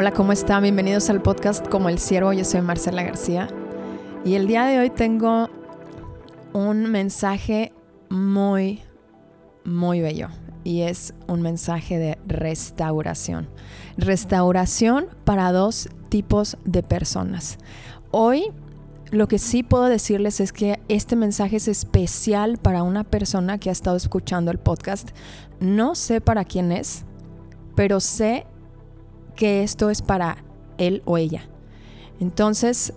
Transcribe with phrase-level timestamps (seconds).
[0.00, 0.62] Hola, ¿cómo están?
[0.62, 2.32] Bienvenidos al podcast Como el Ciervo.
[2.32, 3.48] Yo soy Marcela García.
[4.24, 5.50] Y el día de hoy tengo
[6.54, 7.74] un mensaje
[8.08, 8.80] muy,
[9.62, 10.28] muy bello.
[10.64, 13.50] Y es un mensaje de restauración.
[13.98, 17.58] Restauración para dos tipos de personas.
[18.10, 18.44] Hoy
[19.10, 23.68] lo que sí puedo decirles es que este mensaje es especial para una persona que
[23.68, 25.10] ha estado escuchando el podcast.
[25.60, 27.04] No sé para quién es,
[27.74, 28.46] pero sé
[29.30, 30.44] que esto es para
[30.78, 31.48] él o ella.
[32.20, 32.92] Entonces,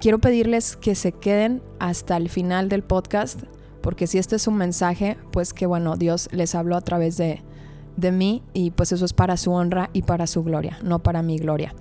[0.00, 3.42] quiero pedirles que se queden hasta el final del podcast,
[3.82, 7.42] porque si este es un mensaje, pues que bueno, Dios les habló a través de,
[7.96, 11.22] de mí y pues eso es para su honra y para su gloria, no para
[11.22, 11.74] mi gloria.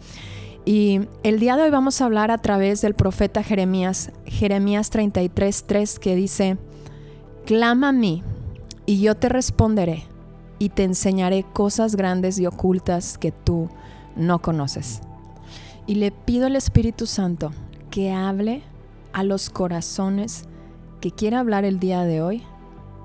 [0.65, 5.97] Y el día de hoy vamos a hablar a través del profeta Jeremías, Jeremías 33:3,
[5.97, 6.57] que dice,
[7.45, 8.23] Clama a mí
[8.85, 10.03] y yo te responderé
[10.59, 13.69] y te enseñaré cosas grandes y ocultas que tú
[14.15, 15.01] no conoces.
[15.85, 17.51] Y le pido al Espíritu Santo
[17.91, 18.63] que hable
[19.13, 20.45] a los corazones
[21.01, 22.43] que quiera hablar el día de hoy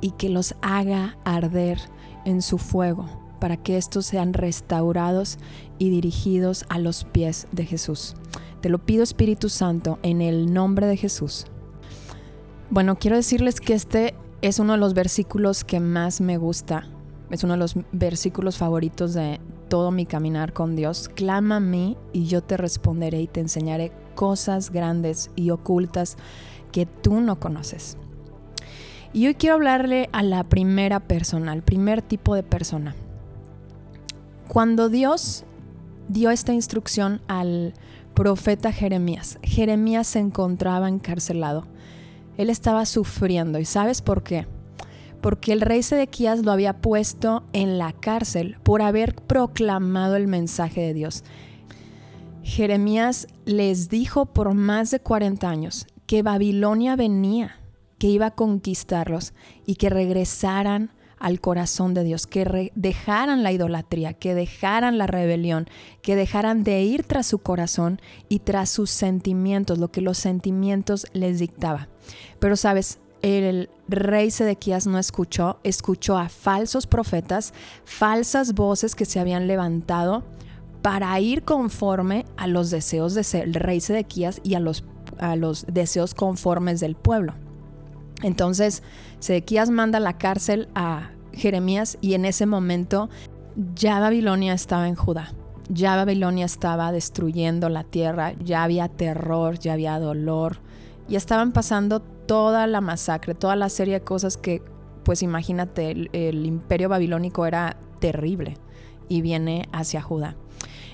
[0.00, 1.78] y que los haga arder
[2.24, 5.38] en su fuego para que estos sean restaurados
[5.78, 8.14] y dirigidos a los pies de Jesús.
[8.60, 11.46] Te lo pido Espíritu Santo en el nombre de Jesús.
[12.70, 16.88] Bueno, quiero decirles que este es uno de los versículos que más me gusta.
[17.32, 19.40] Es uno de los versículos favoritos de,
[19.72, 23.90] todo mi caminar con Dios, clama a mí y yo te responderé y te enseñaré
[24.14, 26.18] cosas grandes y ocultas
[26.72, 27.96] que tú no conoces.
[29.14, 32.94] Y hoy quiero hablarle a la primera persona, al primer tipo de persona.
[34.46, 35.44] Cuando Dios
[36.06, 37.72] dio esta instrucción al
[38.12, 41.64] profeta Jeremías, Jeremías se encontraba encarcelado.
[42.36, 43.58] Él estaba sufriendo.
[43.58, 44.46] ¿Y sabes por qué?
[45.22, 50.82] Porque el rey Sedequías lo había puesto en la cárcel por haber proclamado el mensaje
[50.82, 51.24] de Dios.
[52.42, 57.60] Jeremías les dijo por más de 40 años que Babilonia venía,
[57.98, 59.32] que iba a conquistarlos
[59.64, 60.90] y que regresaran
[61.20, 65.68] al corazón de Dios, que dejaran la idolatría, que dejaran la rebelión,
[66.02, 71.06] que dejaran de ir tras su corazón y tras sus sentimientos, lo que los sentimientos
[71.12, 71.88] les dictaba.
[72.40, 79.20] Pero sabes, el rey Sedequías no escuchó, escuchó a falsos profetas, falsas voces que se
[79.20, 80.24] habían levantado
[80.82, 84.84] para ir conforme a los deseos del rey Sedequías y a los,
[85.18, 87.34] a los deseos conformes del pueblo.
[88.22, 88.82] Entonces,
[89.20, 93.08] Sedequías manda a la cárcel a Jeremías y en ese momento
[93.74, 95.32] ya Babilonia estaba en Judá.
[95.68, 100.58] Ya Babilonia estaba destruyendo la tierra, ya había terror, ya había dolor,
[101.08, 104.62] y estaban pasando toda la masacre, toda la serie de cosas que,
[105.04, 108.56] pues imagínate, el, imperio babilónico era terrible
[109.08, 110.36] y viene hacia Judá.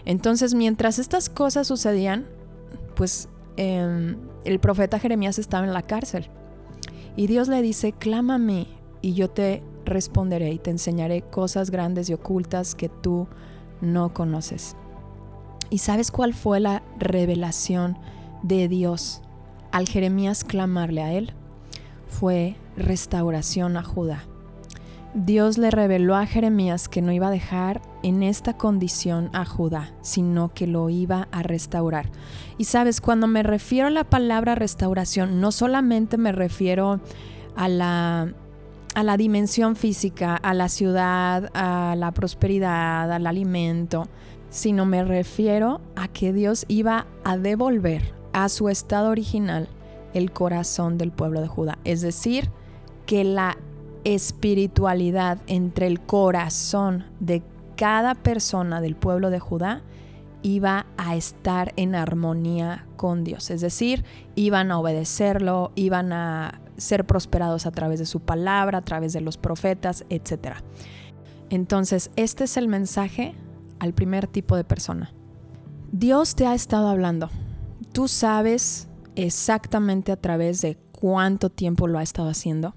[0.05, 2.27] Entonces, mientras estas cosas sucedían,
[2.97, 6.31] pues em, el profeta Jeremías estaba en la cárcel.
[7.17, 7.95] Y Dios le dice,
[8.39, 8.69] mí
[9.01, 13.29] y yo te responderé y te enseñaré cosas grandes y ocultas que tú
[13.81, 14.77] no conoces.
[15.71, 17.99] ¿Y sabes cuál fue la revelación
[18.43, 19.23] de Dios
[19.73, 21.33] al Jeremías clamarle a él
[22.07, 24.25] fue restauración a Judá.
[25.15, 29.93] Dios le reveló a Jeremías que no iba a dejar en esta condición a Judá,
[30.03, 32.11] sino que lo iba a restaurar.
[32.59, 37.01] Y sabes, cuando me refiero a la palabra restauración, no solamente me refiero
[37.57, 38.35] a la,
[38.95, 44.09] a la dimensión física, a la ciudad, a la prosperidad, al alimento,
[44.51, 49.69] sino me refiero a que Dios iba a devolver a su estado original
[50.15, 51.79] el corazón del pueblo de Judá.
[51.83, 52.51] Es decir,
[53.05, 53.59] que la
[54.05, 57.43] espiritualidad entre el corazón de
[57.77, 59.83] cada persona del pueblo de Judá
[60.43, 63.51] iba a estar en armonía con Dios.
[63.51, 64.05] Es decir,
[64.37, 69.21] iban a obedecerlo, iban a ser prosperados a través de su palabra, a través de
[69.21, 70.59] los profetas, etc.
[71.51, 73.35] Entonces, este es el mensaje
[73.81, 75.13] al primer tipo de persona.
[75.91, 77.31] Dios te ha estado hablando
[77.99, 78.87] tú sabes
[79.17, 82.77] exactamente a través de cuánto tiempo lo ha estado haciendo.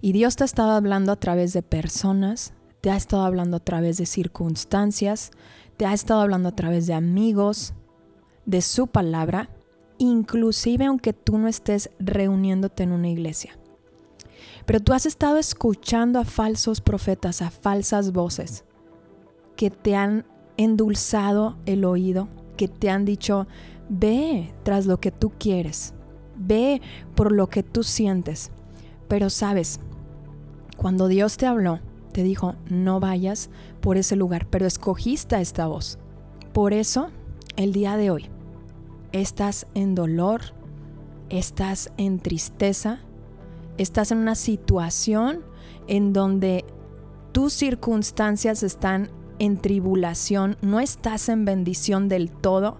[0.00, 3.60] Y Dios te ha estado hablando a través de personas, te ha estado hablando a
[3.60, 5.30] través de circunstancias,
[5.76, 7.74] te ha estado hablando a través de amigos,
[8.44, 9.50] de su palabra,
[9.98, 13.56] inclusive aunque tú no estés reuniéndote en una iglesia.
[14.66, 18.64] Pero tú has estado escuchando a falsos profetas, a falsas voces
[19.54, 20.26] que te han
[20.56, 22.26] endulzado el oído,
[22.56, 23.46] que te han dicho,
[23.94, 25.92] Ve tras lo que tú quieres.
[26.34, 26.80] Ve
[27.14, 28.50] por lo que tú sientes.
[29.06, 29.80] Pero sabes,
[30.78, 31.80] cuando Dios te habló,
[32.12, 33.50] te dijo, no vayas
[33.82, 35.98] por ese lugar, pero escogiste esta voz.
[36.54, 37.10] Por eso,
[37.56, 38.30] el día de hoy,
[39.12, 40.40] estás en dolor,
[41.28, 43.00] estás en tristeza,
[43.76, 45.44] estás en una situación
[45.86, 46.64] en donde
[47.32, 52.78] tus circunstancias están en tribulación, no estás en bendición del todo.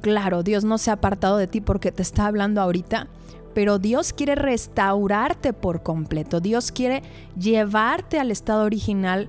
[0.00, 3.08] Claro, Dios no se ha apartado de ti porque te está hablando ahorita,
[3.54, 6.40] pero Dios quiere restaurarte por completo.
[6.40, 7.02] Dios quiere
[7.38, 9.28] llevarte al estado original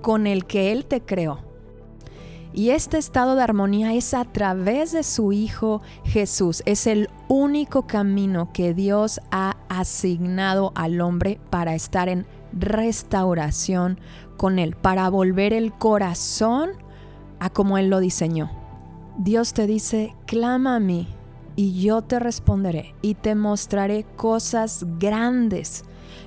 [0.00, 1.40] con el que Él te creó.
[2.54, 6.62] Y este estado de armonía es a través de su Hijo Jesús.
[6.66, 13.98] Es el único camino que Dios ha asignado al hombre para estar en restauración
[14.36, 16.72] con Él, para volver el corazón
[17.40, 18.61] a como Él lo diseñó.
[19.18, 21.06] Dios te dice, clama a mí
[21.54, 25.84] y yo te responderé y te mostraré cosas grandes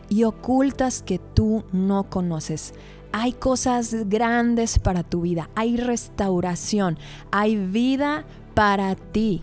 [0.07, 2.73] y ocultas que tú no conoces.
[3.11, 6.99] Hay cosas grandes para tu vida, hay restauración,
[7.31, 9.41] hay vida para ti.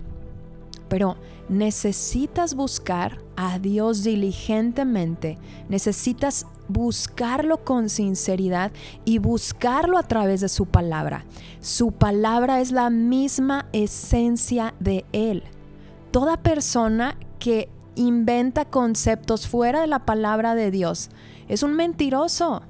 [0.88, 1.16] Pero
[1.48, 8.72] necesitas buscar a Dios diligentemente, necesitas buscarlo con sinceridad
[9.04, 11.24] y buscarlo a través de su palabra.
[11.60, 15.42] Su palabra es la misma esencia de Él.
[16.10, 21.10] Toda persona que inventa conceptos fuera de la palabra de Dios
[21.48, 22.62] es un mentiroso.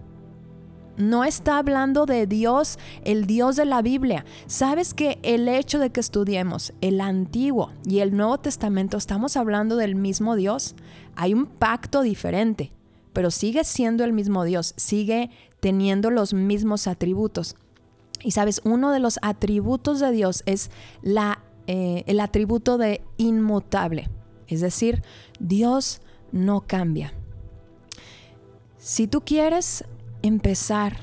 [0.97, 4.25] No está hablando de Dios, el Dios de la Biblia.
[4.47, 9.77] Sabes que el hecho de que estudiemos el Antiguo y el Nuevo Testamento, estamos hablando
[9.77, 10.75] del mismo Dios.
[11.17, 12.73] Hay un pacto diferente,
[13.12, 15.31] pero sigue siendo el mismo Dios, sigue
[15.61, 17.56] teniendo los mismos atributos.
[18.23, 20.71] Y sabes, uno de los atributos de Dios es
[21.67, 24.11] eh, el atributo de inmutable.
[24.47, 25.03] Es decir,
[25.41, 27.15] Dios no cambia.
[28.79, 29.85] Si tú quieres
[30.23, 30.97] empezar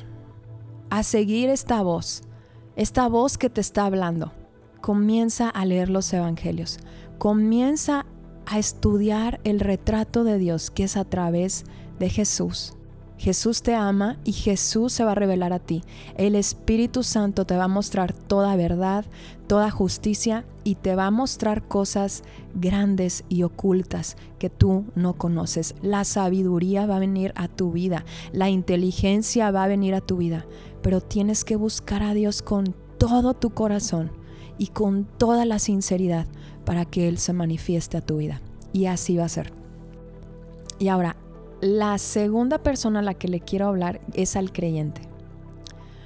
[0.90, 2.24] a seguir esta voz,
[2.76, 4.34] esta voz que te está hablando,
[4.82, 6.80] comienza a leer los evangelios,
[7.18, 8.06] comienza
[8.46, 11.66] a estudiar el retrato de Dios que es a través
[12.00, 12.74] de Jesús.
[13.20, 15.84] Jesús te ama y Jesús se va a revelar a ti.
[16.16, 19.04] El Espíritu Santo te va a mostrar toda verdad,
[19.46, 22.24] toda justicia y te va a mostrar cosas
[22.56, 25.76] grandes y ocultas que tú no conoces.
[25.82, 30.16] La sabiduría va a venir a tu vida, la inteligencia va a venir a tu
[30.16, 30.46] vida,
[30.82, 34.14] pero tienes que buscar a Dios con todo tu corazón
[34.58, 36.26] y con toda la sinceridad
[36.64, 38.42] para que Él se manifieste a tu vida.
[38.72, 39.52] Y así va a ser.
[40.80, 41.18] Y ahora,
[41.62, 45.02] la segunda persona a la que le quiero hablar es al creyente.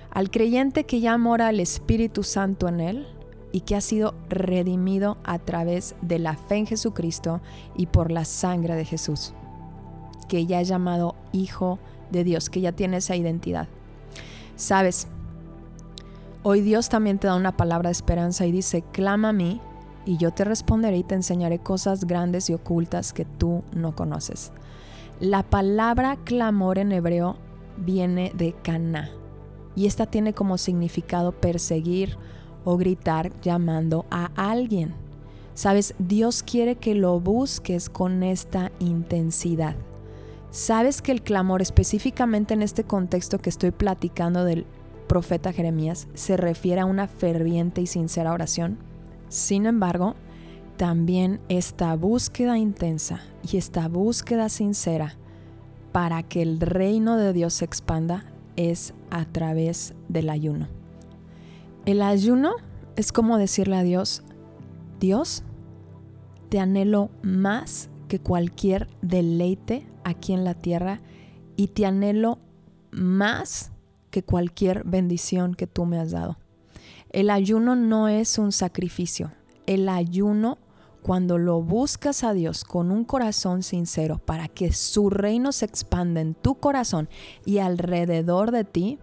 [0.09, 3.07] Al creyente que ya mora el Espíritu Santo en él
[3.51, 7.41] y que ha sido redimido a través de la fe en Jesucristo
[7.75, 9.33] y por la sangre de Jesús.
[10.27, 11.77] Que ya es llamado Hijo
[12.11, 13.67] de Dios, que ya tiene esa identidad.
[14.55, 15.07] Sabes,
[16.41, 19.61] hoy Dios también te da una palabra de esperanza y dice, clama a mí
[20.05, 24.51] y yo te responderé y te enseñaré cosas grandes y ocultas que tú no conoces.
[25.19, 27.37] La palabra clamor en hebreo
[27.77, 29.11] viene de cana
[29.75, 32.17] y esta tiene como significado perseguir
[32.65, 34.93] o gritar llamando a alguien.
[35.53, 39.75] Sabes, Dios quiere que lo busques con esta intensidad.
[40.49, 44.65] Sabes que el clamor, específicamente en este contexto que estoy platicando del
[45.07, 48.77] profeta Jeremías, se refiere a una ferviente y sincera oración.
[49.29, 50.15] Sin embargo,
[50.77, 55.15] también esta búsqueda intensa y esta búsqueda sincera
[55.91, 58.25] para que el reino de Dios se expanda
[58.55, 60.67] es a través del ayuno.
[61.85, 62.53] El ayuno
[62.95, 64.23] es como decirle a Dios,
[64.99, 65.43] Dios,
[66.49, 71.01] te anhelo más que cualquier deleite aquí en la tierra
[71.55, 72.39] y te anhelo
[72.91, 73.71] más
[74.11, 76.37] que cualquier bendición que tú me has dado.
[77.09, 79.31] El ayuno no es un sacrificio,
[79.67, 80.57] el ayuno
[81.01, 86.21] cuando lo buscas a Dios con un corazón sincero para que su reino se expanda
[86.21, 87.09] en tu corazón
[87.45, 88.99] y alrededor de ti,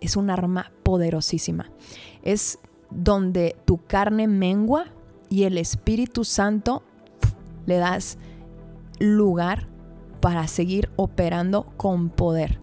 [0.00, 1.70] es un arma poderosísima.
[2.22, 2.58] Es
[2.90, 4.86] donde tu carne mengua
[5.28, 6.82] y el Espíritu Santo
[7.66, 8.18] le das
[8.98, 9.66] lugar
[10.20, 12.60] para seguir operando con poder.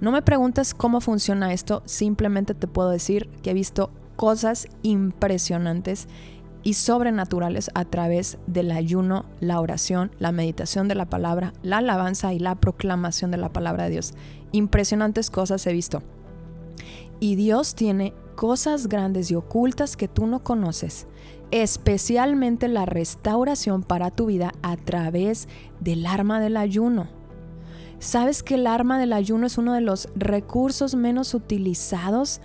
[0.00, 6.08] No me preguntes cómo funciona esto, simplemente te puedo decir que he visto cosas impresionantes
[6.64, 12.32] y sobrenaturales a través del ayuno, la oración, la meditación de la palabra, la alabanza
[12.32, 14.14] y la proclamación de la palabra de Dios.
[14.50, 16.02] Impresionantes cosas he visto.
[17.20, 21.06] Y Dios tiene cosas grandes y ocultas que tú no conoces,
[21.50, 25.48] especialmente la restauración para tu vida a través
[25.80, 27.08] del arma del ayuno.
[27.98, 32.40] ¿Sabes que el arma del ayuno es uno de los recursos menos utilizados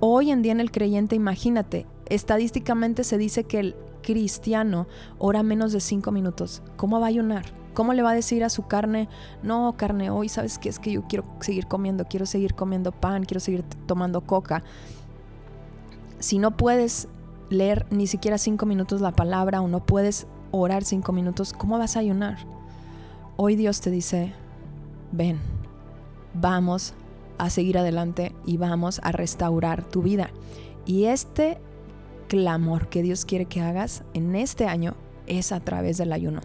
[0.00, 4.86] hoy en día en el creyente, imagínate, estadísticamente se dice que el cristiano
[5.18, 6.62] ora menos de cinco minutos.
[6.76, 7.44] ¿Cómo va a ayunar?
[7.74, 9.08] ¿Cómo le va a decir a su carne,
[9.42, 13.24] no, carne, hoy sabes que es que yo quiero seguir comiendo, quiero seguir comiendo pan,
[13.24, 14.62] quiero seguir tomando coca?
[16.20, 17.08] Si no puedes
[17.50, 21.96] leer ni siquiera cinco minutos la palabra o no puedes orar cinco minutos, ¿cómo vas
[21.96, 22.38] a ayunar?
[23.36, 24.32] Hoy Dios te dice,
[25.10, 25.40] ven,
[26.32, 26.94] vamos
[27.38, 30.30] a seguir adelante y vamos a restaurar tu vida.
[30.86, 31.58] Y este
[32.28, 34.94] clamor que Dios quiere que hagas en este año
[35.26, 36.40] es a través del ayuno.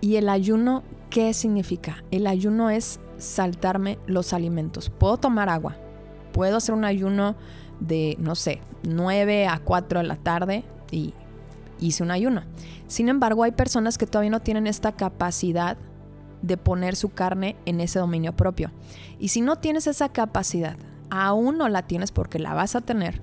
[0.00, 2.04] ¿Y el ayuno qué significa?
[2.10, 4.90] El ayuno es saltarme los alimentos.
[4.90, 5.76] Puedo tomar agua,
[6.32, 7.36] puedo hacer un ayuno
[7.80, 11.14] de, no sé, 9 a 4 de la tarde y
[11.80, 12.42] hice un ayuno.
[12.86, 15.76] Sin embargo, hay personas que todavía no tienen esta capacidad
[16.42, 18.70] de poner su carne en ese dominio propio.
[19.18, 20.76] Y si no tienes esa capacidad,
[21.10, 23.20] aún no la tienes porque la vas a tener,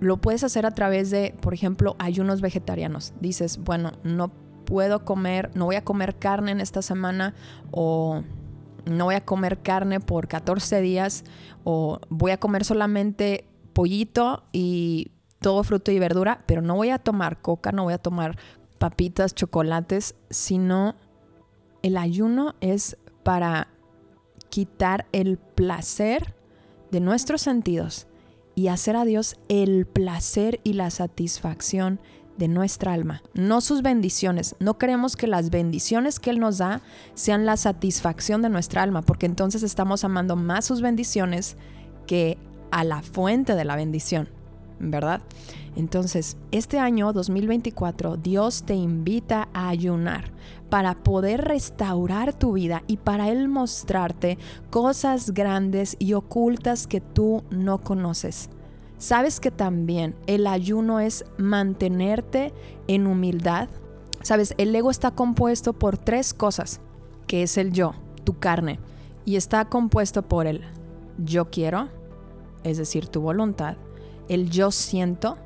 [0.00, 3.12] lo puedes hacer a través de, por ejemplo, ayunos vegetarianos.
[3.20, 4.32] Dices, bueno, no
[4.64, 7.34] puedo comer, no voy a comer carne en esta semana
[7.70, 8.22] o
[8.86, 11.24] no voy a comer carne por 14 días
[11.64, 16.98] o voy a comer solamente pollito y todo fruto y verdura, pero no voy a
[16.98, 18.38] tomar coca, no voy a tomar
[18.78, 20.94] papitas, chocolates, sino
[21.82, 23.68] el ayuno es para
[24.48, 26.34] quitar el placer
[26.90, 28.06] de nuestros sentidos
[28.60, 31.98] y hacer a Dios el placer y la satisfacción
[32.36, 34.54] de nuestra alma, no sus bendiciones.
[34.60, 36.82] No creemos que las bendiciones que Él nos da
[37.14, 41.56] sean la satisfacción de nuestra alma, porque entonces estamos amando más sus bendiciones
[42.06, 42.36] que
[42.70, 44.28] a la fuente de la bendición,
[44.80, 45.20] ¿verdad?
[45.76, 50.32] Entonces, este año 2024, Dios te invita a ayunar
[50.68, 54.38] para poder restaurar tu vida y para Él mostrarte
[54.70, 58.50] cosas grandes y ocultas que tú no conoces.
[58.98, 62.52] ¿Sabes que también el ayuno es mantenerte
[62.86, 63.68] en humildad?
[64.22, 66.80] Sabes, el ego está compuesto por tres cosas,
[67.26, 67.94] que es el yo,
[68.24, 68.78] tu carne,
[69.24, 70.62] y está compuesto por el
[71.16, 71.88] yo quiero,
[72.62, 73.76] es decir, tu voluntad,
[74.30, 75.36] el yo siento,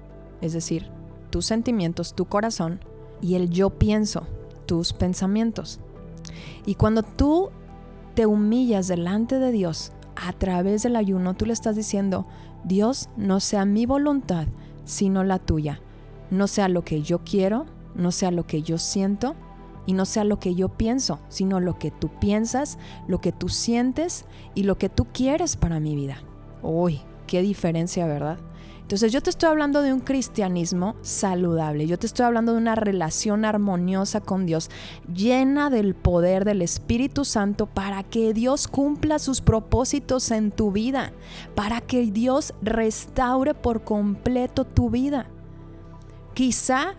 [0.43, 0.91] es decir,
[1.31, 2.81] tus sentimientos, tu corazón,
[3.23, 4.27] y el yo pienso,
[4.67, 5.81] tus pensamientos.
[6.67, 7.49] Y cuando tú
[8.15, 12.27] te humillas delante de Dios a través del ayuno, tú le estás diciendo,
[12.63, 14.49] Dios, no sea mi voluntad,
[14.85, 15.81] sino la tuya.
[16.31, 17.65] No sea lo que yo quiero,
[17.95, 19.35] no sea lo que yo siento
[19.87, 23.49] y no sea lo que yo pienso, sino lo que tú piensas, lo que tú
[23.49, 26.23] sientes y lo que tú quieres para mi vida.
[26.63, 28.39] Uy, qué diferencia, ¿verdad?
[28.85, 32.75] Entonces yo te estoy hablando de un cristianismo saludable, yo te estoy hablando de una
[32.75, 34.71] relación armoniosa con Dios,
[35.11, 41.13] llena del poder del Espíritu Santo para que Dios cumpla sus propósitos en tu vida,
[41.55, 45.29] para que Dios restaure por completo tu vida.
[46.35, 46.95] Quizá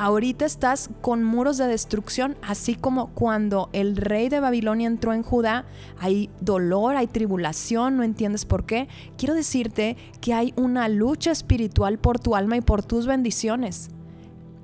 [0.00, 5.22] ahorita estás con muros de destrucción, así como cuando el rey de Babilonia entró en
[5.22, 5.66] Judá,
[5.98, 8.88] hay dolor, hay tribulación, no entiendes por qué.
[9.18, 13.90] Quiero decirte que hay una lucha espiritual por tu alma y por tus bendiciones.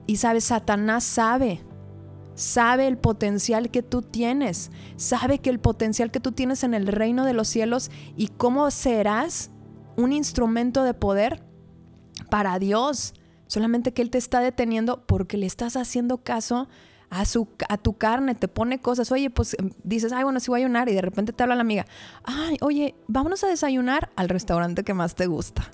[0.06, 1.60] Y sabes, Satanás sabe,
[2.34, 6.86] sabe el potencial que tú tienes, sabe que el potencial que tú tienes en el
[6.86, 9.50] reino de los cielos y cómo serás
[9.98, 11.44] un instrumento de poder
[12.30, 13.12] para Dios
[13.46, 16.68] Solamente que Él te está deteniendo porque le estás haciendo caso
[17.10, 19.12] a, su, a tu carne, te pone cosas.
[19.12, 20.88] Oye, pues em, dices, ay, bueno, sí voy a ayunar.
[20.88, 21.86] Y de repente te habla la amiga,
[22.24, 25.70] ay, oye, vámonos a desayunar al restaurante que más te gusta.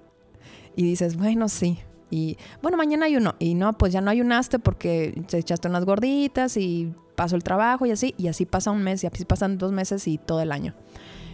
[0.77, 1.79] Y dices, bueno, sí.
[2.11, 3.35] Y bueno, mañana ayuno.
[3.39, 7.87] Y no, pues ya no ayunaste porque te echaste unas gorditas y pasó el trabajo
[7.87, 8.15] y así.
[8.19, 10.75] Y así pasa un mes y así pasan dos meses y todo el año.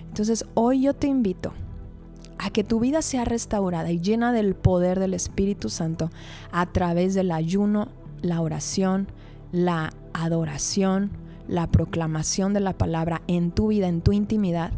[0.07, 1.53] Entonces, hoy yo te invito
[2.39, 6.11] a que tu vida sea restaurada y llena del poder del Espíritu Santo
[6.53, 7.89] a través del ayuno,
[8.23, 9.09] la oración,
[9.53, 11.11] la adoración,
[11.47, 14.73] la proclamación de la palabra en tu vida, en tu intimidad,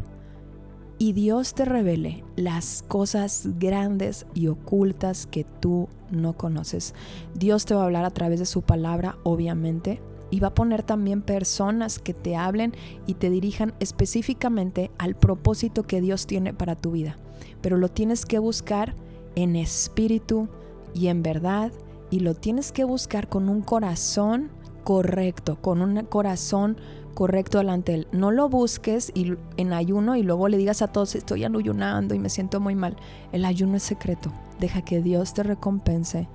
[1.01, 6.93] y Dios te revele las cosas grandes y ocultas que tú no conoces.
[7.33, 9.99] Dios te va a hablar a través de su palabra, obviamente,
[10.31, 12.73] y va a poner también personas que te hablen
[13.05, 17.17] y te dirijan específicamente al propósito que Dios tiene para tu vida
[17.61, 18.95] pero lo tienes que buscar
[19.35, 20.49] en espíritu
[20.93, 21.71] y en verdad
[22.09, 24.49] y lo tienes que buscar con un corazón
[24.83, 26.77] correcto, con un corazón
[27.13, 28.07] correcto delante de él.
[28.11, 32.19] No lo busques y, en ayuno y luego le digas a todos, estoy ayunando y
[32.19, 32.97] me siento muy mal.
[33.31, 34.33] El ayuno es secreto.
[34.59, 36.27] Deja que Dios te recompense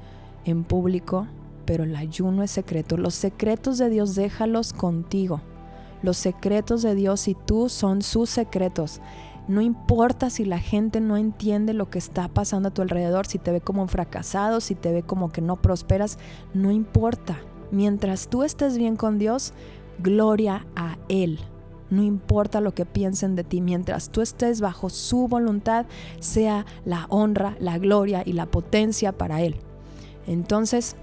[0.44, 1.26] en público,
[1.66, 2.96] pero el ayuno es secreto.
[2.96, 5.40] Los secretos de Dios déjalos contigo.
[6.02, 9.00] Los secretos de Dios y tú son sus secretos
[9.48, 13.38] No importa si la gente no entiende lo que está pasando a tu alrededor, si
[13.38, 16.18] te ve como un fracasado, si te ve como que no prosperas,
[16.52, 17.38] no importa.
[17.70, 19.52] Mientras tú estés bien con Dios,
[19.98, 21.38] gloria a Él.
[21.90, 25.86] No importa lo que piensen de ti, mientras tú estés bajo su voluntad,
[26.18, 29.56] sea la honra, la gloria y la potencia para Él.
[30.26, 30.96] Entonces,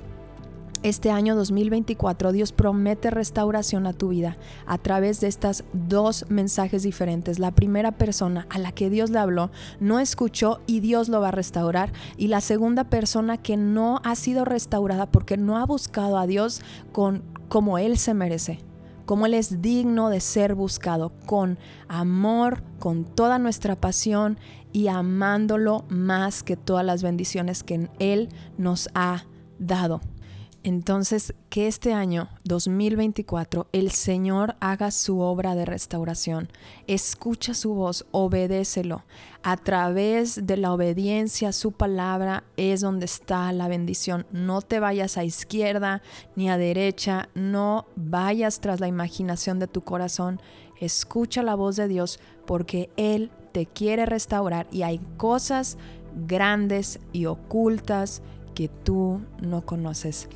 [0.84, 6.84] este año 2024 Dios promete restauración a tu vida a través de estas dos mensajes
[6.84, 7.40] diferentes.
[7.40, 9.50] La primera persona a la que Dios le habló
[9.80, 11.94] no escuchó y Dios lo va a restaurar.
[12.18, 16.62] Y la segunda persona que no ha sido restaurada porque no ha buscado a Dios
[16.92, 18.60] con como Él se merece
[19.06, 21.60] como Él es digno de ser buscado, con
[21.90, 24.38] amor, con toda nuestra pasión
[24.72, 29.26] y amándolo más que todas las bendiciones que Él nos ha
[29.60, 30.00] dado.
[30.66, 36.48] Entonces, que este año 2024 el Señor haga su obra de restauración.
[36.88, 39.04] Escucha su voz, obedécelo.
[39.44, 44.26] A través de la obediencia a su palabra es donde está la bendición.
[44.32, 46.02] No te vayas a izquierda
[46.38, 50.40] ni a derecha, no vayas tras la imaginación de tu corazón.
[50.80, 55.78] Escucha la voz de Dios porque Él te quiere restaurar y hay cosas
[56.26, 58.22] grandes y ocultas
[58.54, 60.30] que tú no conoces.